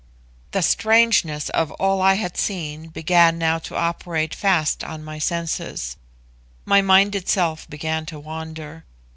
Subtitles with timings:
[0.49, 5.95] The strangeness of all I had seen began now to operate fast on my senses;
[6.65, 8.83] my mind itself began to wander.